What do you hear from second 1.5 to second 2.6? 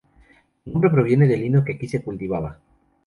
que aquí se cultivaba.